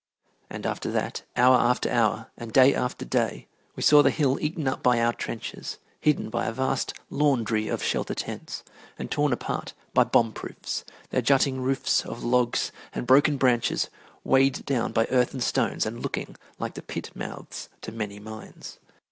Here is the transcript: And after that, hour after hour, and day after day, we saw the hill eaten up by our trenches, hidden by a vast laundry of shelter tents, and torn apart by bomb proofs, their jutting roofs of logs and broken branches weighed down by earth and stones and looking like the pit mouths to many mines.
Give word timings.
And 0.49 0.65
after 0.65 0.89
that, 0.93 1.21
hour 1.37 1.55
after 1.57 1.87
hour, 1.91 2.31
and 2.35 2.51
day 2.51 2.73
after 2.73 3.05
day, 3.05 3.47
we 3.75 3.83
saw 3.83 4.01
the 4.01 4.09
hill 4.09 4.39
eaten 4.41 4.67
up 4.67 4.81
by 4.81 4.99
our 4.99 5.13
trenches, 5.13 5.77
hidden 5.99 6.31
by 6.31 6.47
a 6.47 6.51
vast 6.51 6.95
laundry 7.11 7.67
of 7.67 7.83
shelter 7.83 8.15
tents, 8.15 8.63
and 8.97 9.11
torn 9.11 9.31
apart 9.31 9.73
by 9.93 10.03
bomb 10.03 10.33
proofs, 10.33 10.83
their 11.11 11.21
jutting 11.21 11.61
roofs 11.61 12.03
of 12.03 12.23
logs 12.23 12.71
and 12.93 13.05
broken 13.05 13.37
branches 13.37 13.91
weighed 14.23 14.65
down 14.65 14.91
by 14.91 15.05
earth 15.11 15.35
and 15.35 15.43
stones 15.43 15.85
and 15.85 16.01
looking 16.01 16.35
like 16.57 16.73
the 16.73 16.81
pit 16.81 17.11
mouths 17.15 17.69
to 17.81 17.91
many 17.91 18.17
mines. 18.17 18.79